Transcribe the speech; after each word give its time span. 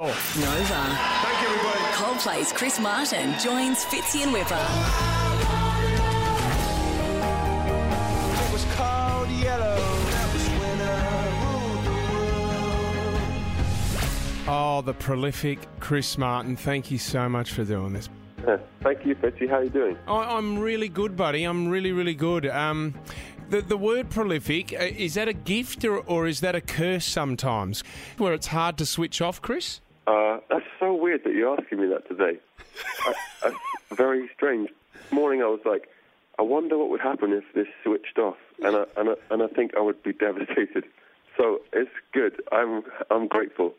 Nova. 0.00 0.16
Thank 0.18 1.40
you, 1.40 1.46
everybody. 1.54 1.78
Coldplay's 1.94 2.52
Chris 2.52 2.80
Martin 2.80 3.38
joins 3.38 3.84
Fitzy 3.84 4.24
and 4.24 4.32
Whipper. 4.32 4.58
It 8.42 8.52
was 8.52 8.64
called 8.74 9.28
yellow. 9.28 9.76
That 9.76 10.32
was 10.32 10.48
when 10.48 10.80
I 10.80 11.28
ruled 11.44 11.84
the 11.84 11.92
world. 14.48 14.48
Oh, 14.48 14.82
the 14.84 14.94
prolific 14.94 15.60
Chris 15.78 16.18
Martin. 16.18 16.56
Thank 16.56 16.90
you 16.90 16.98
so 16.98 17.28
much 17.28 17.52
for 17.52 17.62
doing 17.62 17.92
this. 17.92 18.08
Thank 18.82 19.06
you, 19.06 19.14
Fitzy. 19.14 19.48
How 19.48 19.58
are 19.58 19.64
you 19.64 19.70
doing? 19.70 19.96
I, 20.08 20.36
I'm 20.36 20.58
really 20.58 20.88
good, 20.88 21.16
buddy. 21.16 21.44
I'm 21.44 21.68
really, 21.68 21.92
really 21.92 22.14
good. 22.14 22.46
Um, 22.46 22.94
the, 23.48 23.62
the 23.62 23.76
word 23.76 24.10
prolific, 24.10 24.72
uh, 24.72 24.82
is 24.82 25.14
that 25.14 25.28
a 25.28 25.32
gift 25.32 25.84
or, 25.84 25.98
or 26.00 26.26
is 26.26 26.40
that 26.40 26.54
a 26.56 26.60
curse 26.60 27.06
sometimes? 27.06 27.84
Where 28.18 28.34
it's 28.34 28.48
hard 28.48 28.76
to 28.78 28.86
switch 28.86 29.22
off, 29.22 29.40
Chris? 29.40 29.80
Uh, 30.06 30.38
that's 30.50 30.66
so 30.78 30.94
weird 30.94 31.24
that 31.24 31.34
you're 31.34 31.58
asking 31.58 31.80
me 31.80 31.86
that 31.88 32.06
today. 32.08 32.38
I, 33.00 33.14
that's 33.42 33.56
very 33.92 34.28
strange. 34.34 34.70
This 34.92 35.12
morning 35.12 35.42
I 35.42 35.46
was 35.46 35.60
like, 35.64 35.88
I 36.38 36.42
wonder 36.42 36.76
what 36.76 36.90
would 36.90 37.00
happen 37.00 37.32
if 37.32 37.44
this 37.54 37.68
switched 37.82 38.18
off, 38.18 38.36
and 38.62 38.76
I, 38.76 38.84
and 38.96 39.10
I, 39.10 39.14
and 39.30 39.42
I 39.42 39.46
think 39.46 39.76
I 39.76 39.80
would 39.80 40.02
be 40.02 40.12
devastated. 40.12 40.84
So 41.36 41.60
it's 41.72 41.90
good. 42.12 42.42
I'm 42.52 42.82
I'm 43.10 43.28
grateful. 43.28 43.74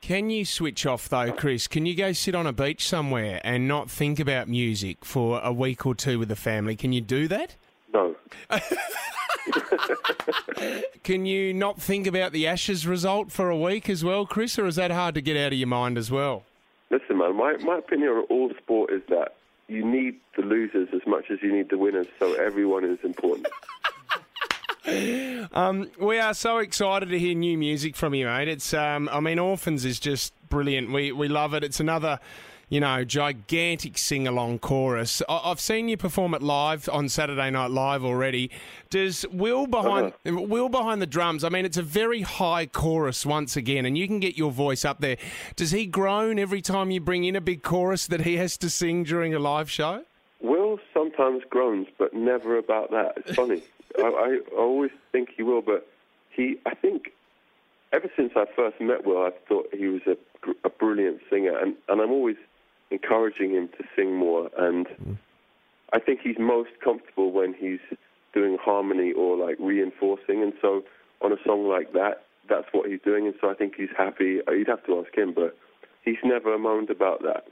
Can 0.00 0.30
you 0.30 0.44
switch 0.44 0.84
off 0.84 1.08
though, 1.08 1.32
Chris? 1.32 1.68
Can 1.68 1.86
you 1.86 1.94
go 1.94 2.12
sit 2.12 2.34
on 2.34 2.46
a 2.46 2.52
beach 2.52 2.86
somewhere 2.86 3.40
and 3.44 3.68
not 3.68 3.88
think 3.88 4.18
about 4.18 4.48
music 4.48 5.04
for 5.04 5.40
a 5.42 5.52
week 5.52 5.86
or 5.86 5.94
two 5.94 6.18
with 6.18 6.28
the 6.28 6.36
family? 6.36 6.74
Can 6.74 6.92
you 6.92 7.00
do 7.00 7.28
that? 7.28 7.56
No, 7.94 8.16
Can 11.04 11.26
you 11.26 11.52
not 11.52 11.80
think 11.80 12.06
about 12.06 12.32
the 12.32 12.46
Ashes 12.46 12.86
result 12.86 13.32
for 13.32 13.50
a 13.50 13.58
week 13.58 13.88
as 13.88 14.04
well, 14.04 14.26
Chris, 14.26 14.58
or 14.58 14.66
is 14.66 14.76
that 14.76 14.90
hard 14.90 15.14
to 15.16 15.20
get 15.20 15.36
out 15.36 15.52
of 15.52 15.58
your 15.58 15.68
mind 15.68 15.98
as 15.98 16.10
well? 16.10 16.44
listen, 16.92 17.18
man. 17.18 17.36
My 17.36 17.56
my 17.64 17.78
opinion 17.78 18.10
on 18.10 18.24
all 18.30 18.52
sport 18.62 18.92
is 18.92 19.02
that 19.08 19.34
you 19.66 19.84
need 19.84 20.20
the 20.36 20.42
losers 20.42 20.88
as 20.92 21.00
much 21.06 21.24
as 21.30 21.38
you 21.42 21.52
need 21.52 21.70
the 21.70 21.78
winners. 21.78 22.06
So 22.20 22.34
everyone 22.34 22.84
is 22.84 22.98
important. 23.02 23.48
Um, 25.52 25.90
we 26.00 26.18
are 26.18 26.34
so 26.34 26.58
excited 26.58 27.08
to 27.10 27.18
hear 27.18 27.36
new 27.36 27.56
music 27.56 27.94
from 27.94 28.14
you, 28.14 28.26
mate. 28.26 28.48
It's, 28.48 28.74
um, 28.74 29.08
I 29.12 29.20
mean, 29.20 29.38
Orphans 29.38 29.84
is 29.84 30.00
just 30.00 30.34
brilliant. 30.48 30.90
We 30.90 31.12
we 31.12 31.28
love 31.28 31.54
it. 31.54 31.62
It's 31.62 31.78
another, 31.78 32.18
you 32.72 32.80
know, 32.80 33.04
gigantic 33.04 33.98
sing 33.98 34.26
along 34.26 34.58
chorus. 34.58 35.20
I, 35.28 35.42
I've 35.44 35.60
seen 35.60 35.88
you 35.88 35.98
perform 35.98 36.32
it 36.32 36.40
live 36.40 36.88
on 36.90 37.10
Saturday 37.10 37.50
Night 37.50 37.70
Live 37.70 38.02
already. 38.02 38.50
Does 38.88 39.26
Will 39.30 39.66
behind 39.66 40.14
uh-huh. 40.24 40.40
Will 40.40 40.70
behind 40.70 41.02
the 41.02 41.06
drums? 41.06 41.44
I 41.44 41.50
mean, 41.50 41.66
it's 41.66 41.76
a 41.76 41.82
very 41.82 42.22
high 42.22 42.64
chorus 42.64 43.26
once 43.26 43.58
again, 43.58 43.84
and 43.84 43.98
you 43.98 44.06
can 44.06 44.20
get 44.20 44.38
your 44.38 44.50
voice 44.50 44.86
up 44.86 45.00
there. 45.00 45.18
Does 45.54 45.72
he 45.72 45.84
groan 45.84 46.38
every 46.38 46.62
time 46.62 46.90
you 46.90 46.98
bring 46.98 47.24
in 47.24 47.36
a 47.36 47.42
big 47.42 47.62
chorus 47.62 48.06
that 48.06 48.22
he 48.22 48.38
has 48.38 48.56
to 48.56 48.70
sing 48.70 49.04
during 49.04 49.34
a 49.34 49.38
live 49.38 49.70
show? 49.70 50.04
Will 50.40 50.78
sometimes 50.94 51.42
groans, 51.50 51.88
but 51.98 52.14
never 52.14 52.56
about 52.56 52.90
that. 52.90 53.18
It's 53.18 53.34
funny. 53.36 53.62
I, 53.98 54.02
I 54.02 54.56
always 54.56 54.92
think 55.12 55.28
he 55.36 55.42
will, 55.42 55.60
but 55.60 55.86
he. 56.30 56.56
I 56.64 56.74
think 56.74 57.12
ever 57.92 58.10
since 58.16 58.32
I 58.34 58.46
first 58.56 58.80
met 58.80 59.04
Will, 59.04 59.22
I 59.22 59.32
thought 59.46 59.68
he 59.74 59.88
was 59.88 60.00
a, 60.06 60.16
a 60.64 60.70
brilliant 60.70 61.20
singer, 61.28 61.54
and, 61.58 61.74
and 61.90 62.00
I'm 62.00 62.10
always 62.10 62.36
encouraging 62.92 63.52
him 63.52 63.68
to 63.78 63.84
sing 63.96 64.14
more. 64.14 64.50
And 64.56 64.86
I 65.92 65.98
think 65.98 66.20
he's 66.22 66.38
most 66.38 66.70
comfortable 66.82 67.32
when 67.32 67.54
he's 67.54 67.80
doing 68.32 68.56
harmony 68.60 69.12
or 69.12 69.36
like 69.36 69.56
reinforcing. 69.58 70.42
And 70.42 70.52
so 70.60 70.82
on 71.20 71.32
a 71.32 71.36
song 71.44 71.68
like 71.68 71.92
that, 71.92 72.24
that's 72.48 72.66
what 72.72 72.88
he's 72.88 73.00
doing. 73.04 73.26
And 73.26 73.34
so 73.40 73.50
I 73.50 73.54
think 73.54 73.74
he's 73.76 73.90
happy. 73.96 74.40
Uh, 74.46 74.52
You'd 74.52 74.68
have 74.68 74.84
to 74.86 75.04
ask 75.04 75.16
him, 75.16 75.32
but 75.34 75.56
he's 76.04 76.16
never 76.24 76.58
moaned 76.58 76.90
about 76.90 77.22
that. 77.22 77.46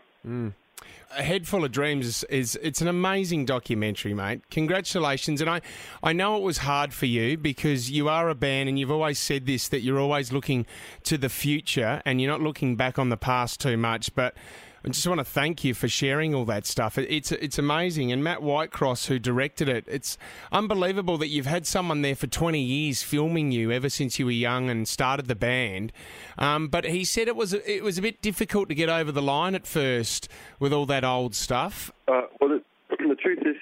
A 1.16 1.22
Head 1.22 1.48
Full 1.48 1.64
of 1.64 1.72
Dreams 1.72 2.06
is, 2.06 2.25
is 2.25 2.58
it's 2.62 2.80
an 2.80 2.86
amazing 2.86 3.44
documentary, 3.44 4.14
mate. 4.14 4.48
Congratulations. 4.50 5.41
And 5.41 5.50
I, 5.50 5.60
I 6.02 6.12
know 6.12 6.36
it 6.36 6.42
was 6.42 6.59
hard 6.59 6.94
for 6.94 7.06
you 7.06 7.36
because 7.36 7.91
you 7.91 8.09
are 8.09 8.28
a 8.28 8.34
band 8.34 8.69
and 8.69 8.78
you've 8.78 8.92
always 8.92 9.19
said 9.19 9.44
this 9.44 9.69
that 9.69 9.81
you're 9.81 9.98
always 9.98 10.32
looking 10.32 10.66
to 11.04 11.19
the 11.19 11.28
future 11.28 12.00
and 12.04 12.20
you're 12.20 12.31
not 12.31 12.41
looking 12.41 12.76
back 12.76 12.97
on 12.97 13.09
the 13.09 13.16
past 13.16 13.60
too 13.60 13.76
much. 13.76 14.15
But 14.15 14.36
I 14.84 14.88
just 14.88 15.06
want 15.06 15.18
to 15.18 15.24
thank 15.24 15.62
you 15.62 15.74
for 15.74 15.88
sharing 15.88 16.34
all 16.34 16.46
that 16.46 16.64
stuff. 16.64 16.96
It's 16.96 17.32
it's 17.32 17.58
amazing. 17.58 18.12
And 18.12 18.24
Matt 18.24 18.41
Whitecross, 18.41 19.08
who 19.08 19.18
directed 19.18 19.68
it, 19.68 19.84
it's 19.86 20.16
unbelievable 20.50 21.18
that 21.18 21.28
you've 21.28 21.46
had 21.46 21.66
someone 21.66 22.00
there 22.00 22.14
for 22.14 22.26
20 22.26 22.60
years 22.60 23.02
filming 23.02 23.52
you 23.52 23.70
ever 23.72 23.91
since 23.91 24.18
you 24.18 24.24
were 24.24 24.32
young 24.32 24.70
and 24.70 24.88
started 24.88 25.26
the 25.26 25.34
band. 25.34 25.92
Um, 26.38 26.68
but 26.68 26.84
he 26.84 27.04
said 27.04 27.28
it 27.28 27.36
was 27.36 27.52
it 27.52 27.82
was 27.82 27.98
a 27.98 28.02
bit 28.02 28.22
difficult 28.22 28.68
to 28.70 28.74
get 28.74 28.88
over 28.88 29.12
the 29.12 29.22
line 29.22 29.54
at 29.54 29.66
first 29.66 30.28
with 30.58 30.72
all 30.72 30.86
that 30.86 31.04
old 31.04 31.34
stuff. 31.34 31.92
Uh, 32.08 32.22
well, 32.41 32.50
the, 32.50 32.62
the 33.08 33.16
truth 33.16 33.41
is, 33.42 33.56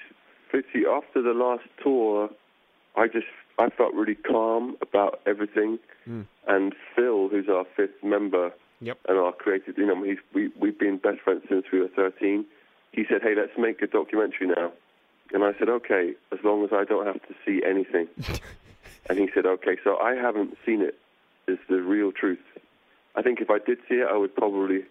Fitzy, 0.53 0.85
after 0.89 1.21
the 1.21 1.33
last 1.33 1.63
tour, 1.83 2.29
I 2.95 3.07
just 3.07 3.27
I 3.59 3.69
felt 3.69 3.93
really 3.93 4.15
calm 4.15 4.77
about 4.81 5.19
everything. 5.25 5.79
And 6.47 6.73
Phil, 6.95 7.27
who's 7.29 7.47
our 7.49 7.65
fifth 7.75 8.03
member, 8.03 8.51
Yep. 8.81 8.97
and 9.09 9.17
our 9.17 9.33
creative, 9.33 9.77
you 9.77 9.85
know, 9.85 10.01
he's, 10.03 10.17
we 10.33 10.51
we've 10.59 10.79
been 10.79 10.97
best 10.97 11.19
friends 11.21 11.43
since 11.49 11.65
we 11.71 11.79
were 11.81 11.89
13. 11.89 12.45
He 12.91 13.05
said, 13.09 13.21
"Hey, 13.21 13.35
let's 13.35 13.57
make 13.57 13.81
a 13.81 13.87
documentary 13.87 14.47
now," 14.47 14.71
and 15.33 15.43
I 15.43 15.51
said, 15.59 15.69
"Okay, 15.69 16.13
as 16.31 16.39
long 16.43 16.63
as 16.63 16.69
I 16.71 16.85
don't 16.85 17.05
have 17.05 17.21
to 17.27 17.35
see 17.45 17.61
anything." 17.65 18.07
and 19.09 19.19
he 19.19 19.29
said, 19.33 19.45
"Okay." 19.45 19.77
So 19.83 19.97
I 19.97 20.15
haven't 20.15 20.57
seen 20.65 20.81
it. 20.81 20.97
Is 21.47 21.57
the 21.67 21.81
real 21.81 22.11
truth. 22.11 22.39
I 23.15 23.21
think 23.23 23.41
if 23.41 23.49
I 23.49 23.57
did 23.57 23.79
see 23.89 23.95
it, 23.95 24.07
I 24.07 24.15
would 24.15 24.35
probably 24.35 24.85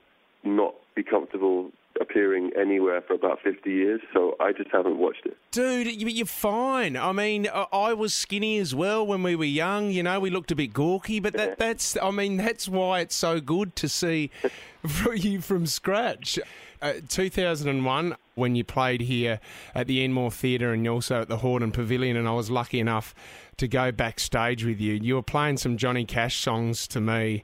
not 0.44 0.74
be 0.94 1.02
comfortable 1.02 1.70
appearing 2.00 2.52
anywhere 2.56 3.00
for 3.02 3.14
about 3.14 3.40
50 3.42 3.70
years. 3.70 4.00
So 4.14 4.36
I 4.38 4.52
just 4.52 4.70
haven't 4.70 4.98
watched 4.98 5.26
it. 5.26 5.36
Dude, 5.50 5.88
you- 6.00 6.06
you're 6.06 6.26
fine. 6.26 6.96
I 6.96 7.10
mean, 7.12 7.48
I- 7.52 7.66
I 7.72 7.92
was 7.94 8.14
skinny 8.14 8.58
as 8.58 8.72
well 8.74 9.04
when 9.04 9.22
we 9.24 9.34
were 9.34 9.44
young. 9.44 9.90
You 9.90 10.04
know, 10.04 10.20
we 10.20 10.30
looked 10.30 10.52
a 10.52 10.56
bit 10.56 10.72
gawky, 10.72 11.18
but 11.18 11.32
that, 11.34 11.58
that's, 11.58 11.96
I 12.00 12.10
mean, 12.12 12.36
that's 12.36 12.68
why 12.68 13.00
it's 13.00 13.16
so 13.16 13.40
good 13.40 13.74
to 13.76 13.88
see 13.88 14.30
you 15.16 15.40
from 15.40 15.66
scratch. 15.66 16.38
Uh, 16.80 16.92
2001, 17.08 18.14
when 18.36 18.54
you 18.54 18.62
played 18.62 19.00
here 19.00 19.40
at 19.74 19.88
the 19.88 20.04
Enmore 20.04 20.30
Theatre 20.30 20.72
and 20.72 20.86
also 20.86 21.22
at 21.22 21.28
the 21.28 21.38
Hordern 21.38 21.72
Pavilion, 21.72 22.16
and 22.16 22.28
I 22.28 22.32
was 22.32 22.48
lucky 22.50 22.78
enough 22.78 23.12
to 23.56 23.66
go 23.66 23.90
backstage 23.90 24.64
with 24.64 24.80
you. 24.80 24.94
You 24.94 25.16
were 25.16 25.22
playing 25.22 25.56
some 25.56 25.76
Johnny 25.76 26.04
Cash 26.04 26.36
songs 26.38 26.86
to 26.88 27.00
me, 27.00 27.42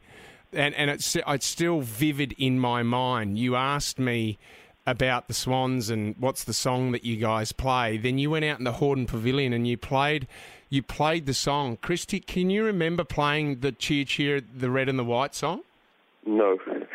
and, 0.55 0.75
and 0.75 0.91
it's, 0.91 1.17
it's 1.17 1.47
still 1.47 1.81
vivid 1.81 2.35
in 2.39 2.59
my 2.59 2.83
mind. 2.83 3.39
You 3.39 3.57
asked 3.57 3.99
me 3.99 4.39
about 4.87 5.29
the 5.29 5.35
Swans 5.35 5.89
and 5.91 6.15
what's 6.19 6.45
the 6.45 6.53
song 6.53 6.93
that 6.93 7.05
you 7.05 7.17
guys 7.17 7.53
play. 7.53 7.97
Then 7.97 8.19
you 8.19 8.31
went 8.31 8.45
out 8.45 8.59
in 8.59 8.65
the 8.65 8.73
Hordern 8.73 9.07
Pavilion 9.07 9.53
and 9.53 9.67
you 9.67 9.77
played 9.77 10.27
you 10.71 10.83
played 10.83 11.27
the 11.27 11.35
song. 11.35 11.77
Christy, 11.81 12.19
can 12.21 12.51
you 12.51 12.65
remember 12.65 13.05
playing 13.05 13.61
the 13.61 13.71
Cheer 13.73 14.05
Cheer, 14.05 14.41
the 14.41 14.71
red 14.71 14.89
and 14.89 14.99
the 14.99 15.05
white 15.05 15.35
song? 15.35 15.61
No. 16.27 16.59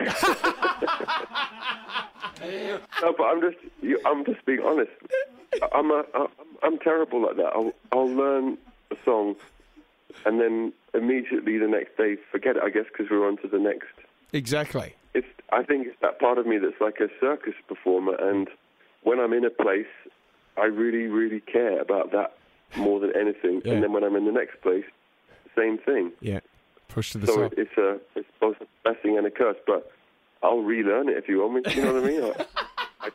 no, 2.42 3.14
but 3.18 3.24
I'm 3.24 3.42
just 3.42 3.58
you- 3.82 4.02
I'm 4.06 4.26
just 4.26 4.46
being 4.46 4.60
honest. 4.62 4.92
I'm 5.74 5.92
a 5.92 6.04
I'm, 6.14 6.28
I'm 6.64 6.78
terrible 6.80 7.22
like 7.22 7.38
that. 7.38 7.48
I'll 7.54 7.74
I'll 7.92 8.10
learn 8.10 8.58
a 8.92 8.96
song, 9.06 9.36
and 10.26 10.40
then 10.40 10.74
immediately 10.94 11.58
the 11.58 11.68
next 11.68 11.98
day 11.98 12.18
forget 12.32 12.56
it. 12.58 12.64
I 12.64 12.70
guess 12.70 12.86
because 12.92 13.10
we're 13.10 13.28
on 13.28 13.38
to 13.38 13.48
the 13.48 13.60
next. 13.60 13.88
Exactly. 14.34 14.96
It's 15.14 15.28
I 15.52 15.64
think 15.64 15.88
it's 15.88 15.98
that 16.02 16.20
part 16.20 16.38
of 16.38 16.46
me 16.46 16.58
that's 16.58 16.80
like 16.80 17.00
a 17.00 17.10
circus 17.20 17.56
performer, 17.68 18.16
and 18.16 18.48
when 19.04 19.20
I'm 19.20 19.34
in 19.34 19.44
a 19.46 19.50
place, 19.50 19.88
I 20.58 20.66
really 20.66 21.08
really 21.08 21.40
care 21.42 21.80
about 21.82 22.12
that 22.12 22.36
more 22.78 23.00
than 23.00 23.16
anything. 23.16 23.62
Yeah. 23.66 23.74
And 23.74 23.84
then 23.84 23.92
when 23.94 24.04
I'm 24.04 24.16
in 24.16 24.26
the 24.26 24.32
next 24.32 24.62
place, 24.62 24.86
same 25.58 25.78
thing. 25.80 26.12
Yeah. 26.22 26.40
Push 26.90 27.12
to 27.14 27.18
the 27.20 27.28
So 27.28 27.36
side. 27.36 27.54
it, 27.54 27.60
it's 27.60 27.78
a 27.78 28.00
it's 28.16 28.28
both 28.40 28.58
a 28.62 28.66
blessing 28.84 29.18
and 29.18 29.26
a 29.26 29.32
curse, 29.32 29.58
but 29.66 29.92
I'll 30.44 30.60
relearn 30.62 31.10
it 31.10 31.18
if 31.18 31.28
you 31.28 31.40
want 31.42 31.66
me. 31.66 31.74
You 31.76 31.82
know 31.84 31.94
what 31.96 32.04
I 32.04 32.08
mean? 32.08 32.34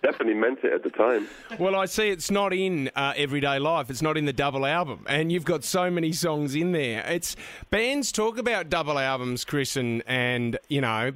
I, 0.03 0.07
definitely 0.07 0.35
meant 0.35 0.61
it 0.65 0.73
at 0.73 0.83
the 0.83 0.91
time. 0.91 1.29
Well, 1.59 1.75
I 1.77 1.87
see 1.87 2.09
it's 2.09 2.31
not 2.31 2.53
in 2.53 2.91
uh, 2.97 3.13
everyday 3.17 3.59
life. 3.59 3.91
It's 3.91 4.03
not 4.03 4.17
in 4.17 4.25
the 4.25 4.33
double 4.33 4.67
album, 4.67 5.05
and 5.09 5.31
you've 5.33 5.45
got 5.45 5.65
so 5.65 5.91
many 5.91 6.13
songs 6.13 6.55
in 6.55 6.73
there. 6.73 7.05
It's 7.07 7.37
bands 7.71 8.13
talk 8.13 8.39
about 8.39 8.69
double 8.69 8.99
albums, 8.99 9.45
Chris, 9.45 9.77
and 9.77 10.03
and 10.07 10.59
you 10.69 10.81
know, 10.81 11.13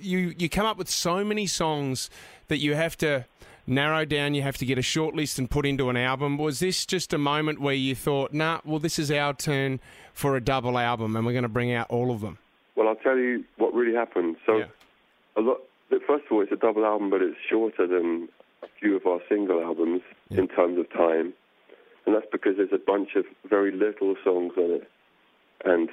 you 0.00 0.34
you 0.38 0.48
come 0.48 0.66
up 0.66 0.76
with 0.76 0.90
so 0.90 1.24
many 1.24 1.46
songs 1.46 2.10
that 2.48 2.58
you 2.58 2.74
have 2.74 2.96
to 2.98 3.24
narrow 3.66 4.04
down. 4.04 4.34
You 4.34 4.42
have 4.42 4.56
to 4.58 4.66
get 4.66 4.78
a 4.78 4.82
short 4.82 5.14
list 5.14 5.38
and 5.38 5.50
put 5.50 5.64
into 5.66 5.88
an 5.88 5.96
album. 5.96 6.38
Was 6.38 6.58
this 6.60 6.84
just 6.86 7.12
a 7.12 7.18
moment 7.18 7.60
where 7.60 7.74
you 7.74 7.94
thought, 7.94 8.32
nah, 8.32 8.60
well, 8.64 8.78
this 8.78 8.98
is 8.98 9.10
our 9.10 9.34
turn 9.34 9.80
for 10.12 10.36
a 10.36 10.40
double 10.40 10.78
album, 10.78 11.16
and 11.16 11.24
we're 11.24 11.32
going 11.32 11.42
to 11.42 11.48
bring 11.48 11.72
out 11.72 11.86
all 11.90 12.10
of 12.10 12.20
them? 12.20 12.38
Well, 12.74 12.88
I'll 12.88 12.96
tell 12.96 13.16
you 13.16 13.44
what 13.56 13.72
really 13.74 13.94
happened. 13.94 14.36
So, 14.46 14.58
Yeah. 14.58 14.64
a 15.36 15.40
lot. 15.40 15.58
First 16.06 16.26
of 16.26 16.32
all, 16.32 16.42
it's 16.42 16.52
a 16.52 16.56
double 16.56 16.84
album, 16.84 17.10
but 17.10 17.22
it's 17.22 17.36
shorter 17.48 17.86
than 17.86 18.28
a 18.62 18.66
few 18.80 18.96
of 18.96 19.06
our 19.06 19.20
single 19.28 19.60
albums 19.60 20.02
in 20.30 20.48
terms 20.48 20.78
of 20.78 20.90
time, 20.90 21.32
and 22.06 22.14
that's 22.14 22.26
because 22.30 22.56
there's 22.56 22.72
a 22.72 22.78
bunch 22.78 23.10
of 23.16 23.24
very 23.48 23.72
little 23.72 24.14
songs 24.24 24.52
on 24.56 24.70
it, 24.70 24.90
and 25.64 25.90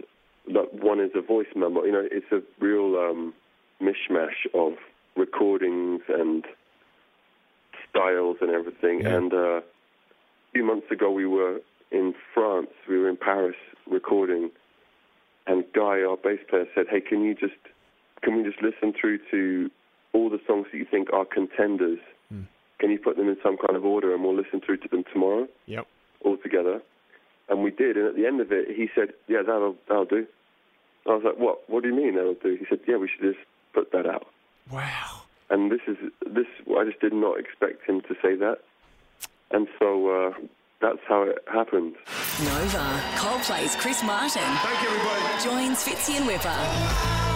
like, 0.48 0.72
one 0.72 1.00
is 1.00 1.12
a 1.16 1.22
voice 1.22 1.48
memo. 1.56 1.84
You 1.84 1.92
know, 1.92 2.08
it's 2.12 2.32
a 2.32 2.42
real 2.64 2.96
um, 2.98 3.34
mishmash 3.82 4.48
of 4.54 4.74
recordings 5.16 6.02
and 6.08 6.46
styles 7.90 8.38
and 8.42 8.52
everything. 8.52 9.02
Yeah. 9.02 9.16
And 9.16 9.34
uh, 9.34 9.38
a 9.38 9.64
few 10.54 10.64
months 10.64 10.88
ago, 10.92 11.12
we 11.12 11.26
were 11.26 11.60
in 11.92 12.14
France. 12.34 12.70
We 12.88 12.98
were 12.98 13.10
in 13.10 13.18
Paris 13.18 13.56
recording, 13.90 14.52
and 15.48 15.64
Guy, 15.74 16.02
our 16.02 16.18
bass 16.18 16.40
player, 16.50 16.66
said, 16.74 16.86
"Hey, 16.90 17.02
can 17.02 17.24
you 17.24 17.36
just 17.36 17.54
can 18.22 18.36
we 18.38 18.44
just 18.44 18.62
listen 18.62 18.94
through 19.00 19.20
to 19.32 19.70
all 20.14 20.30
the 20.30 20.40
songs 20.48 20.68
that 20.72 20.78
you 20.78 20.86
think 20.90 21.12
are 21.14 21.26
contenders? 21.26 22.00
Can 22.80 22.92
you 22.92 22.98
put 23.00 23.18
them 23.18 23.28
in 23.28 23.36
some 23.44 23.58
kind 23.58 23.76
of 23.76 23.84
order, 23.84 24.14
and 24.14 24.24
we'll 24.24 24.36
listen 24.36 24.62
through 24.62 24.78
to 24.78 24.88
them 24.88 25.04
tomorrow 25.12 25.48
Yep. 25.66 25.86
all 26.22 26.38
together?" 26.38 26.82
And 27.50 27.62
we 27.62 27.72
did. 27.72 27.98
And 27.98 28.08
at 28.08 28.16
the 28.16 28.26
end 28.26 28.40
of 28.40 28.52
it, 28.54 28.70
he 28.74 28.90
said, 28.96 29.14
"Yeah, 29.28 29.42
that'll 29.42 29.76
that'll 29.90 30.06
do." 30.06 30.26
I 31.06 31.10
was 31.16 31.24
like, 31.26 31.38
"What? 31.38 31.70
What 31.70 31.84
do 31.84 31.90
you 31.90 31.96
mean 31.96 32.16
that'll 32.16 32.36
do?" 32.36 32.56
He 32.56 32.66
said, 32.70 32.80
"Yeah, 32.88 32.96
we 32.98 33.10
should 33.10 33.22
just 33.34 33.44
put 33.74 33.92
that 33.92 34.06
out." 34.06 34.28
Wow. 34.72 35.24
And 35.50 35.70
this 35.72 35.82
is 35.88 35.98
this. 36.26 36.46
I 36.78 36.86
just 36.86 37.02
did 37.02 37.12
not 37.12 37.38
expect 37.40 37.84
him 37.86 38.00
to 38.02 38.16
say 38.22 38.36
that, 38.36 38.60
and 39.52 39.68
so 39.78 39.90
uh, 40.10 40.34
that's 40.80 41.00
how 41.08 41.24
it 41.24 41.40
happened. 41.52 41.96
Nova. 42.46 43.02
Coldplay's 43.18 43.76
Chris 43.76 44.02
Martin 44.04 44.42
Thank 44.44 44.82
you, 44.84 44.88
everybody. 44.90 45.44
joins 45.44 45.84
Fitzy 45.86 46.16
and 46.18 46.26
Whipper. 46.28 47.29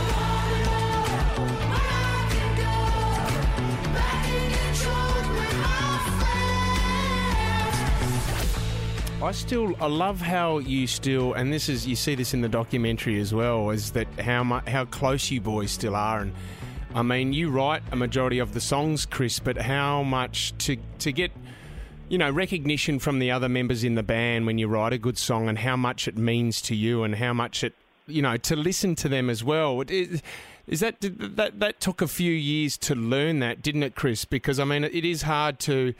I 9.23 9.31
still 9.31 9.73
I 9.79 9.87
love 9.87 10.19
how 10.19 10.57
you 10.57 10.85
still 10.85 11.31
and 11.33 11.51
this 11.51 11.69
is 11.69 11.87
you 11.87 11.95
see 11.95 12.13
this 12.13 12.33
in 12.33 12.41
the 12.41 12.49
documentary 12.49 13.21
as 13.21 13.33
well 13.33 13.69
is 13.69 13.91
that 13.91 14.07
how 14.19 14.43
mu- 14.43 14.59
how 14.67 14.83
close 14.83 15.31
you 15.31 15.39
boys 15.39 15.71
still 15.71 15.95
are. 15.95 16.19
And 16.19 16.33
I 16.93 17.03
mean 17.03 17.31
you 17.31 17.49
write 17.49 17.83
a 17.93 17.95
majority 17.95 18.39
of 18.39 18.53
the 18.53 18.59
songs 18.59 19.05
Chris 19.05 19.39
but 19.39 19.57
how 19.57 20.03
much 20.03 20.53
to 20.65 20.75
to 20.99 21.13
get 21.13 21.31
you 22.09 22.17
know 22.17 22.29
recognition 22.29 22.99
from 22.99 23.19
the 23.19 23.31
other 23.31 23.47
members 23.47 23.85
in 23.85 23.95
the 23.95 24.03
band 24.03 24.45
when 24.45 24.57
you 24.57 24.67
write 24.67 24.91
a 24.91 24.97
good 24.97 25.17
song 25.17 25.47
and 25.47 25.57
how 25.57 25.77
much 25.77 26.05
it 26.05 26.17
means 26.17 26.61
to 26.63 26.75
you 26.75 27.03
and 27.03 27.15
how 27.15 27.31
much 27.31 27.63
it 27.63 27.75
you 28.07 28.21
know 28.21 28.35
to 28.35 28.57
listen 28.57 28.93
to 28.95 29.07
them 29.07 29.29
as 29.29 29.41
well. 29.41 29.79
It- 29.87 30.21
is 30.67 30.79
that 30.81 30.97
that 31.01 31.61
that 31.61 31.79
took 31.79 32.01
a 32.01 32.07
few 32.09 32.31
years 32.31 32.77
to 32.79 32.93
learn 32.93 33.39
that 33.39 33.61
didn't 33.61 33.83
it 33.83 33.95
Chris? 33.95 34.25
Because 34.25 34.59
I 34.59 34.65
mean 34.65 34.83
it 34.83 35.05
is 35.05 35.21
hard 35.21 35.59
to 35.61 35.93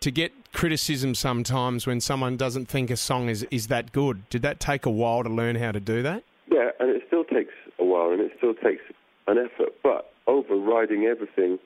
to 0.00 0.10
get 0.10 0.32
criticism 0.52 1.14
sometimes 1.14 1.86
when 1.86 2.00
someone 2.00 2.36
doesn't 2.36 2.66
think 2.66 2.90
a 2.90 2.96
song 2.96 3.28
is, 3.28 3.46
is 3.50 3.68
that 3.68 3.92
good. 3.92 4.28
Did 4.28 4.42
that 4.42 4.60
take 4.60 4.86
a 4.86 4.90
while 4.90 5.22
to 5.22 5.28
learn 5.28 5.56
how 5.56 5.72
to 5.72 5.80
do 5.80 6.02
that? 6.02 6.22
Yeah, 6.50 6.70
and 6.80 6.90
it 6.90 7.02
still 7.06 7.24
takes 7.24 7.54
a 7.78 7.84
while, 7.84 8.10
and 8.10 8.20
it 8.20 8.32
still 8.36 8.54
takes 8.54 8.82
an 9.26 9.38
effort. 9.38 9.74
But 9.82 10.12
overriding 10.26 11.04
everything 11.04 11.58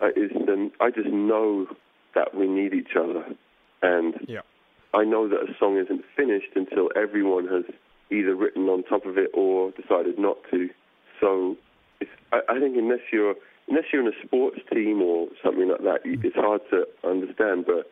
uh, 0.00 0.08
is 0.08 0.30
the 0.32 0.70
I 0.80 0.90
just 0.90 1.08
know 1.08 1.66
that 2.14 2.34
we 2.34 2.46
need 2.46 2.74
each 2.74 2.96
other, 2.98 3.24
and 3.82 4.14
Yeah. 4.28 4.40
I 4.94 5.04
know 5.04 5.28
that 5.28 5.36
a 5.36 5.54
song 5.58 5.78
isn't 5.78 6.04
finished 6.14 6.52
until 6.54 6.90
everyone 6.96 7.48
has 7.48 7.64
either 8.10 8.34
written 8.34 8.68
on 8.68 8.82
top 8.82 9.06
of 9.06 9.16
it 9.16 9.30
or 9.32 9.70
decided 9.70 10.18
not 10.18 10.36
to. 10.50 10.68
So 11.18 11.56
it's, 12.00 12.10
I, 12.32 12.40
I 12.48 12.60
think 12.60 12.76
unless 12.76 13.00
you're 13.10 13.34
unless 13.68 13.84
you're 13.92 14.02
in 14.02 14.08
a 14.12 14.26
sports 14.26 14.58
team 14.72 15.00
or 15.00 15.28
something 15.42 15.68
like 15.68 15.82
that, 15.82 16.00
it's 16.04 16.36
hard 16.36 16.60
to 16.70 16.84
understand. 17.08 17.64
But 17.64 17.90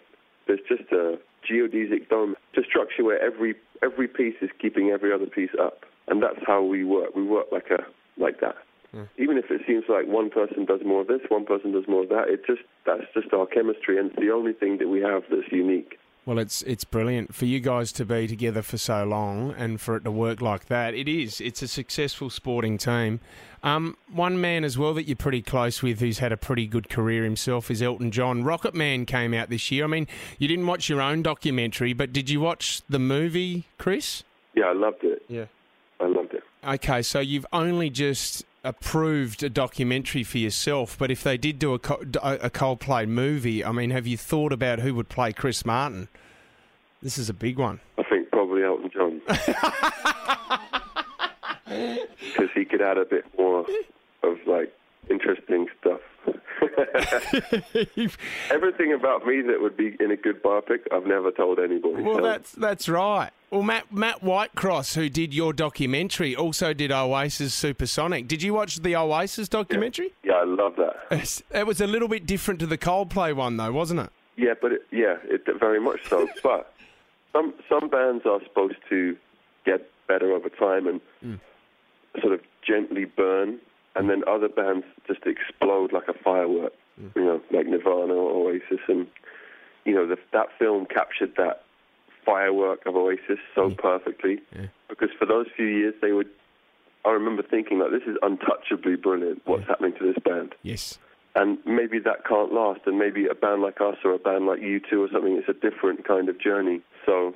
there's 0.50 0.66
just 0.68 0.90
a 0.90 1.16
geodesic 1.48 2.08
dome, 2.08 2.34
a 2.56 2.62
structure 2.68 3.04
where 3.04 3.22
every 3.22 3.54
every 3.82 4.08
piece 4.08 4.34
is 4.42 4.50
keeping 4.60 4.90
every 4.90 5.12
other 5.12 5.26
piece 5.26 5.54
up, 5.60 5.84
and 6.08 6.20
that's 6.22 6.40
how 6.44 6.62
we 6.62 6.82
work. 6.84 7.14
We 7.14 7.22
work 7.22 7.46
like 7.52 7.70
a 7.70 7.86
like 8.20 8.40
that. 8.40 8.56
Hmm. 8.90 9.04
Even 9.16 9.38
if 9.38 9.44
it 9.50 9.62
seems 9.66 9.84
like 9.88 10.08
one 10.08 10.28
person 10.30 10.64
does 10.64 10.80
more 10.84 11.02
of 11.02 11.06
this, 11.06 11.20
one 11.28 11.46
person 11.46 11.70
does 11.70 11.86
more 11.86 12.02
of 12.02 12.08
that, 12.08 12.28
it 12.28 12.44
just 12.46 12.62
that's 12.84 13.06
just 13.14 13.32
our 13.32 13.46
chemistry, 13.46 13.96
and 13.98 14.10
it's 14.10 14.18
the 14.18 14.32
only 14.32 14.52
thing 14.52 14.78
that 14.78 14.88
we 14.88 15.00
have 15.00 15.22
that's 15.30 15.52
unique. 15.52 15.99
Well, 16.26 16.38
it's 16.38 16.62
it's 16.62 16.84
brilliant 16.84 17.34
for 17.34 17.46
you 17.46 17.60
guys 17.60 17.92
to 17.92 18.04
be 18.04 18.26
together 18.26 18.62
for 18.62 18.76
so 18.76 19.04
long 19.04 19.54
and 19.56 19.80
for 19.80 19.96
it 19.96 20.04
to 20.04 20.10
work 20.10 20.40
like 20.40 20.66
that. 20.66 20.94
It 20.94 21.08
is. 21.08 21.40
It's 21.40 21.62
a 21.62 21.68
successful 21.68 22.28
sporting 22.28 22.76
team. 22.78 23.20
Um, 23.62 23.96
one 24.12 24.40
man 24.40 24.62
as 24.64 24.78
well 24.78 24.94
that 24.94 25.04
you're 25.04 25.16
pretty 25.16 25.42
close 25.42 25.82
with, 25.82 26.00
who's 26.00 26.18
had 26.18 26.32
a 26.32 26.36
pretty 26.36 26.66
good 26.66 26.88
career 26.88 27.24
himself, 27.24 27.70
is 27.70 27.82
Elton 27.82 28.10
John. 28.10 28.44
Rocket 28.44 28.74
Man 28.74 29.06
came 29.06 29.34
out 29.34 29.48
this 29.50 29.70
year. 29.70 29.84
I 29.84 29.86
mean, 29.86 30.06
you 30.38 30.46
didn't 30.46 30.66
watch 30.66 30.88
your 30.88 31.00
own 31.00 31.22
documentary, 31.22 31.92
but 31.94 32.12
did 32.12 32.30
you 32.30 32.40
watch 32.40 32.82
the 32.88 32.98
movie, 32.98 33.66
Chris? 33.78 34.22
Yeah, 34.54 34.66
I 34.66 34.72
loved 34.72 35.04
it. 35.04 35.22
Yeah. 35.28 35.46
I 36.00 36.06
loved 36.06 36.34
it. 36.34 36.42
Okay, 36.66 37.02
so 37.02 37.20
you've 37.20 37.46
only 37.52 37.90
just 37.90 38.44
approved 38.62 39.42
a 39.42 39.48
documentary 39.48 40.22
for 40.22 40.38
yourself, 40.38 40.96
but 40.98 41.10
if 41.10 41.22
they 41.22 41.36
did 41.36 41.58
do 41.58 41.72
a, 41.72 41.76
a 41.76 42.50
Coldplay 42.50 43.08
movie, 43.08 43.64
I 43.64 43.72
mean, 43.72 43.90
have 43.90 44.06
you 44.06 44.16
thought 44.16 44.52
about 44.52 44.80
who 44.80 44.94
would 44.94 45.08
play 45.08 45.32
Chris 45.32 45.64
Martin? 45.64 46.08
This 47.02 47.16
is 47.16 47.28
a 47.30 47.34
big 47.34 47.58
one. 47.58 47.80
I 47.98 48.02
think 48.02 48.30
probably 48.30 48.62
Elton 48.62 48.90
John. 48.92 49.20
Because 51.70 52.50
he 52.52 52.64
could 52.64 52.82
add 52.82 52.98
a 52.98 53.04
bit 53.04 53.24
more 53.38 53.64
of 54.24 54.38
like 54.46 54.74
interesting 55.08 55.68
stuff. 55.80 56.00
Everything 58.50 58.92
about 58.92 59.26
me 59.26 59.42
that 59.42 59.60
would 59.60 59.76
be 59.76 59.96
in 60.00 60.10
a 60.10 60.16
good 60.16 60.42
biopic, 60.42 60.80
I've 60.92 61.06
never 61.06 61.30
told 61.30 61.58
anybody. 61.58 62.02
Well, 62.02 62.16
so- 62.16 62.22
that's 62.22 62.52
that's 62.52 62.88
right. 62.88 63.30
Well, 63.50 63.62
Matt 63.62 63.92
Matt 63.92 64.22
Whitecross, 64.22 64.94
who 64.94 65.08
did 65.08 65.34
your 65.34 65.52
documentary, 65.52 66.36
also 66.36 66.72
did 66.72 66.92
Oasis 66.92 67.52
Supersonic. 67.52 68.28
Did 68.28 68.44
you 68.44 68.54
watch 68.54 68.76
the 68.76 68.94
Oasis 68.94 69.48
documentary? 69.48 70.12
yeah, 70.22 70.34
I 70.34 70.44
love 70.44 70.76
that. 70.76 71.42
It 71.50 71.66
was 71.66 71.80
a 71.80 71.86
little 71.86 72.06
bit 72.06 72.26
different 72.26 72.60
to 72.60 72.66
the 72.66 72.78
Coldplay 72.78 73.34
one, 73.34 73.56
though, 73.56 73.72
wasn't 73.72 74.00
it? 74.00 74.10
Yeah, 74.36 74.54
but 74.60 74.72
it, 74.72 74.82
yeah, 74.92 75.16
it, 75.24 75.42
very 75.58 75.80
much 75.80 76.08
so. 76.08 76.28
but 76.44 76.72
some 77.32 77.54
some 77.68 77.88
bands 77.88 78.24
are 78.24 78.40
supposed 78.44 78.76
to 78.88 79.16
get 79.66 79.90
better 80.06 80.32
over 80.32 80.48
time 80.48 80.86
and 80.86 81.00
hmm. 81.20 81.34
sort 82.20 82.34
of 82.34 82.40
gently 82.66 83.04
burn, 83.04 83.58
and 83.96 84.08
then 84.08 84.22
other 84.28 84.48
bands 84.48 84.86
just 85.08 85.20
explode 85.26 85.92
like 85.92 86.08
a 86.08 86.14
firework. 86.14 86.72
Mm. 87.00 87.16
You 87.16 87.24
know, 87.24 87.40
like 87.50 87.66
Nirvana 87.66 88.14
or 88.14 88.50
Oasis, 88.50 88.80
and 88.88 89.06
you 89.84 89.94
know 89.94 90.06
the, 90.06 90.16
that 90.32 90.48
film 90.58 90.86
captured 90.86 91.32
that 91.36 91.62
firework 92.24 92.84
of 92.86 92.96
Oasis 92.96 93.38
so 93.54 93.70
mm. 93.70 93.78
perfectly. 93.78 94.40
Because 94.88 95.10
for 95.18 95.26
those 95.26 95.46
few 95.56 95.66
years, 95.66 95.94
they 96.02 96.12
would. 96.12 96.28
I 97.04 97.10
remember 97.10 97.42
thinking 97.42 97.78
like, 97.78 97.92
this 97.92 98.02
is 98.06 98.16
untouchably 98.22 99.00
brilliant. 99.00 99.40
What's 99.46 99.66
happening 99.66 99.94
to 99.98 100.12
this 100.12 100.22
band? 100.22 100.54
Yes. 100.62 100.98
and 101.34 101.58
maybe 101.64 101.98
that 102.00 102.26
can't 102.26 102.52
last, 102.52 102.80
and 102.86 102.98
maybe 102.98 103.26
a 103.26 103.34
band 103.34 103.62
like 103.62 103.80
us 103.80 103.96
or 104.04 104.12
a 104.12 104.18
band 104.18 104.46
like 104.46 104.60
you 104.60 104.80
two 104.80 105.02
or 105.02 105.08
something, 105.12 105.36
it's 105.36 105.48
a 105.48 105.52
different 105.52 106.04
kind 106.06 106.28
of 106.28 106.38
journey. 106.40 106.80
So 107.06 107.34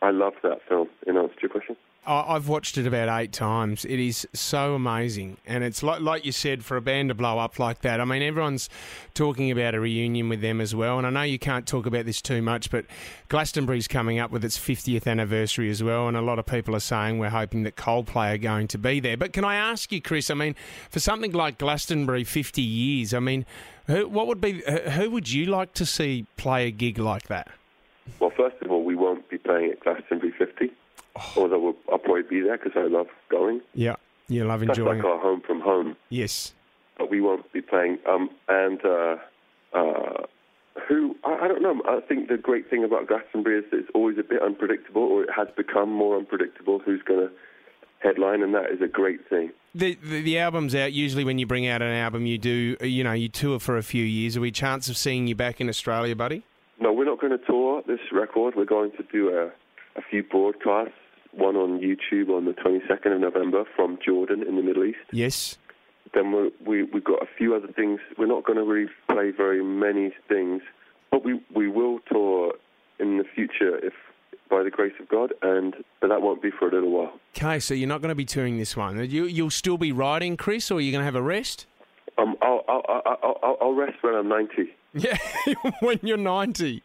I 0.00 0.10
love 0.10 0.34
that 0.42 0.60
film, 0.68 0.88
in 1.06 1.16
answer 1.16 1.34
to 1.34 1.42
your 1.42 1.50
question. 1.50 1.76
I've 2.10 2.48
watched 2.48 2.78
it 2.78 2.86
about 2.86 3.20
eight 3.20 3.32
times. 3.32 3.84
It 3.84 4.00
is 4.00 4.26
so 4.32 4.74
amazing, 4.74 5.36
and 5.46 5.62
it's 5.62 5.82
like 5.82 6.00
like 6.00 6.24
you 6.24 6.32
said, 6.32 6.64
for 6.64 6.78
a 6.78 6.80
band 6.80 7.10
to 7.10 7.14
blow 7.14 7.38
up 7.38 7.58
like 7.58 7.82
that. 7.82 8.00
I 8.00 8.06
mean, 8.06 8.22
everyone's 8.22 8.70
talking 9.12 9.50
about 9.50 9.74
a 9.74 9.80
reunion 9.80 10.30
with 10.30 10.40
them 10.40 10.58
as 10.62 10.74
well. 10.74 10.96
And 10.96 11.06
I 11.06 11.10
know 11.10 11.22
you 11.22 11.38
can't 11.38 11.66
talk 11.66 11.84
about 11.84 12.06
this 12.06 12.22
too 12.22 12.40
much, 12.40 12.70
but 12.70 12.86
Glastonbury's 13.28 13.88
coming 13.88 14.18
up 14.18 14.30
with 14.30 14.42
its 14.42 14.58
50th 14.58 15.06
anniversary 15.06 15.68
as 15.68 15.82
well, 15.82 16.08
and 16.08 16.16
a 16.16 16.22
lot 16.22 16.38
of 16.38 16.46
people 16.46 16.74
are 16.74 16.80
saying 16.80 17.18
we're 17.18 17.28
hoping 17.28 17.64
that 17.64 17.76
Coldplay 17.76 18.32
are 18.32 18.38
going 18.38 18.68
to 18.68 18.78
be 18.78 19.00
there. 19.00 19.18
But 19.18 19.34
can 19.34 19.44
I 19.44 19.56
ask 19.56 19.92
you, 19.92 20.00
Chris? 20.00 20.30
I 20.30 20.34
mean, 20.34 20.56
for 20.88 21.00
something 21.00 21.32
like 21.32 21.58
Glastonbury, 21.58 22.24
50 22.24 22.62
years. 22.62 23.12
I 23.12 23.20
mean, 23.20 23.44
who, 23.86 24.08
what 24.08 24.26
would 24.28 24.40
be 24.40 24.62
who 24.92 25.10
would 25.10 25.30
you 25.30 25.44
like 25.44 25.74
to 25.74 25.84
see 25.84 26.24
play 26.38 26.68
a 26.68 26.70
gig 26.70 26.98
like 26.98 27.24
that? 27.24 27.48
Well, 28.18 28.30
first 28.30 28.56
of 28.62 28.70
all, 28.70 28.77
we 28.77 28.77
won't 28.77 28.77
be 28.77 28.77
playing 29.48 29.70
at 29.70 29.80
Glastonbury 29.80 30.32
50, 30.36 30.70
although 31.36 31.58
we'll, 31.58 31.76
I'll 31.90 31.98
probably 31.98 32.22
be 32.22 32.40
there 32.40 32.58
because 32.58 32.72
I 32.76 32.86
love 32.86 33.06
going. 33.30 33.60
Yeah, 33.74 33.96
you 34.28 34.44
love 34.44 34.60
That's 34.60 34.78
enjoying 34.78 34.98
like 34.98 35.06
it. 35.06 35.10
our 35.10 35.18
home 35.18 35.40
from 35.40 35.60
home. 35.60 35.96
Yes. 36.10 36.52
But 36.98 37.10
we 37.10 37.20
won't 37.20 37.50
be 37.52 37.62
playing. 37.62 37.98
Um, 38.06 38.28
and 38.48 38.84
uh, 38.84 39.16
uh, 39.72 40.24
who, 40.86 41.16
I, 41.24 41.44
I 41.44 41.48
don't 41.48 41.62
know. 41.62 41.80
I 41.88 42.00
think 42.06 42.28
the 42.28 42.36
great 42.36 42.68
thing 42.68 42.84
about 42.84 43.06
Glastonbury 43.08 43.60
is 43.60 43.64
that 43.70 43.78
it's 43.78 43.90
always 43.94 44.18
a 44.18 44.22
bit 44.22 44.42
unpredictable, 44.42 45.02
or 45.02 45.22
it 45.22 45.30
has 45.34 45.48
become 45.56 45.90
more 45.90 46.18
unpredictable 46.18 46.80
who's 46.80 47.02
going 47.02 47.28
to 47.28 47.32
headline, 48.00 48.42
and 48.42 48.54
that 48.54 48.70
is 48.70 48.80
a 48.82 48.88
great 48.88 49.26
thing. 49.28 49.50
The, 49.74 49.96
the 50.02 50.22
the 50.22 50.38
album's 50.38 50.74
out. 50.74 50.92
Usually, 50.92 51.24
when 51.24 51.38
you 51.38 51.46
bring 51.46 51.66
out 51.66 51.82
an 51.82 51.92
album, 51.92 52.26
you 52.26 52.38
do 52.38 52.76
you 52.80 53.04
know 53.04 53.12
you 53.12 53.28
tour 53.28 53.58
for 53.58 53.76
a 53.76 53.82
few 53.82 54.04
years. 54.04 54.36
Are 54.36 54.40
we 54.40 54.50
chance 54.50 54.88
of 54.88 54.96
seeing 54.96 55.26
you 55.26 55.34
back 55.34 55.60
in 55.60 55.68
Australia, 55.68 56.16
buddy? 56.16 56.42
No, 56.80 56.92
we're 56.92 57.04
not 57.04 57.20
going 57.20 57.36
to 57.36 57.44
tour 57.44 57.82
this 57.86 58.00
record. 58.12 58.54
We're 58.56 58.64
going 58.64 58.92
to 58.92 59.02
do 59.12 59.30
a, 59.30 59.46
a 59.98 60.02
few 60.08 60.22
broadcasts, 60.22 60.94
one 61.32 61.56
on 61.56 61.80
YouTube 61.80 62.30
on 62.30 62.44
the 62.44 62.52
22nd 62.52 63.14
of 63.14 63.20
November 63.20 63.64
from 63.74 63.98
Jordan 64.04 64.44
in 64.46 64.56
the 64.56 64.62
Middle 64.62 64.84
East. 64.84 64.98
Yes. 65.12 65.58
Then 66.14 66.32
we're, 66.32 66.50
we, 66.64 66.84
we've 66.84 67.04
got 67.04 67.22
a 67.22 67.28
few 67.36 67.54
other 67.54 67.68
things. 67.68 68.00
We're 68.16 68.26
not 68.26 68.44
going 68.44 68.58
to 68.58 68.64
really 68.64 68.90
play 69.08 69.30
very 69.30 69.62
many 69.62 70.14
things, 70.28 70.62
but 71.10 71.24
we, 71.24 71.40
we 71.54 71.68
will 71.68 71.98
tour 72.10 72.54
in 72.98 73.18
the 73.18 73.24
future 73.24 73.78
if 73.78 73.92
by 74.48 74.62
the 74.62 74.70
grace 74.70 74.94
of 74.98 75.08
God, 75.08 75.34
and 75.42 75.74
but 76.00 76.08
that 76.08 76.22
won't 76.22 76.40
be 76.40 76.50
for 76.50 76.68
a 76.68 76.72
little 76.72 76.90
while. 76.90 77.12
Okay, 77.36 77.58
so 77.58 77.74
you're 77.74 77.88
not 77.88 78.00
going 78.00 78.08
to 78.08 78.14
be 78.14 78.24
touring 78.24 78.56
this 78.56 78.76
one. 78.76 78.98
You 79.10 79.24
you'll 79.24 79.50
still 79.50 79.76
be 79.76 79.92
writing, 79.92 80.36
Chris, 80.36 80.70
or 80.70 80.78
are 80.78 80.80
you're 80.80 80.92
going 80.92 81.02
to 81.02 81.04
have 81.04 81.14
a 81.14 81.22
rest? 81.22 81.66
Um, 82.16 82.36
I'll, 82.42 82.64
I'll, 82.68 82.77
I'll, 83.06 83.38
I'll, 83.42 83.56
I'll 83.60 83.74
rest 83.74 83.98
when 84.02 84.14
I'm 84.14 84.28
90. 84.28 84.70
Yeah, 84.94 85.18
when 85.80 85.98
you're 86.02 86.16
90. 86.16 86.82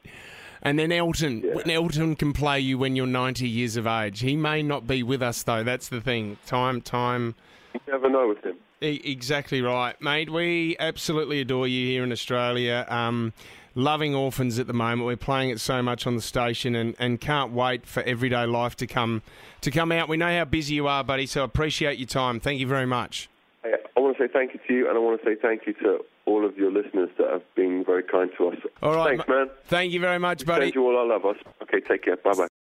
And 0.61 0.77
then 0.77 0.91
Elton, 0.91 1.41
Yeah. 1.43 1.55
when 1.55 1.69
Elton 1.69 2.15
can 2.17 2.33
play 2.33 2.59
you 2.59 2.77
when 2.77 2.95
you're 2.97 3.07
90 3.07 3.47
years 3.47 3.75
of 3.77 3.87
age. 3.87 4.19
He 4.19 4.35
may 4.35 4.61
not 4.61 4.85
be 4.87 5.03
with 5.03 5.21
us 5.21 5.41
though. 5.43 5.63
That's 5.63 5.87
the 5.87 6.01
thing. 6.01 6.37
Time, 6.45 6.81
time. 6.81 7.35
You 7.73 7.79
never 7.87 8.09
know 8.09 8.27
with 8.27 8.43
him. 8.43 8.57
E- 8.81 9.01
exactly 9.05 9.61
right, 9.61 9.99
mate. 10.01 10.29
We 10.29 10.75
absolutely 10.79 11.39
adore 11.41 11.67
you 11.67 11.85
here 11.87 12.03
in 12.03 12.11
Australia. 12.11 12.85
Um, 12.89 13.31
loving 13.73 14.13
orphans 14.15 14.59
at 14.59 14.67
the 14.67 14.73
moment. 14.73 15.05
We're 15.07 15.15
playing 15.17 15.49
it 15.51 15.59
so 15.61 15.81
much 15.81 16.05
on 16.05 16.15
the 16.17 16.21
station, 16.21 16.75
and, 16.75 16.95
and 16.99 17.19
can't 17.21 17.51
wait 17.53 17.85
for 17.85 18.03
everyday 18.03 18.45
life 18.45 18.75
to 18.77 18.87
come 18.87 19.21
to 19.61 19.71
come 19.71 19.91
out. 19.93 20.07
We 20.09 20.17
know 20.17 20.27
how 20.37 20.45
busy 20.45 20.75
you 20.75 20.87
are, 20.87 21.03
buddy. 21.05 21.25
So 21.25 21.43
appreciate 21.45 21.97
your 21.97 22.07
time. 22.07 22.39
Thank 22.41 22.59
you 22.59 22.67
very 22.67 22.85
much. 22.85 23.29
I, 24.23 24.27
I 24.27 24.27
to 24.27 24.27
say 24.27 24.33
thank 24.33 24.53
you 24.53 24.59
to 24.67 24.73
you, 24.73 24.87
and 24.89 24.97
I 24.97 24.99
want 24.99 25.21
to 25.21 25.25
say 25.25 25.35
thank 25.41 25.67
you 25.67 25.73
to 25.83 25.99
all 26.25 26.45
of 26.45 26.57
your 26.57 26.71
listeners 26.71 27.09
that 27.17 27.29
have 27.29 27.43
been 27.55 27.83
very 27.85 28.03
kind 28.03 28.29
to 28.37 28.47
us. 28.49 28.57
All 28.81 28.95
right, 28.95 29.17
Thanks, 29.17 29.25
ma- 29.27 29.35
man. 29.35 29.49
Thank 29.65 29.91
you 29.91 29.99
very 29.99 30.19
much, 30.19 30.45
buddy. 30.45 30.65
Send 30.65 30.75
you 30.75 30.83
all 30.85 30.97
our 30.97 31.05
love. 31.07 31.25
Us. 31.25 31.37
Okay, 31.63 31.79
take 31.81 32.03
care. 32.03 32.17
Bye 32.17 32.33
bye. 32.33 32.47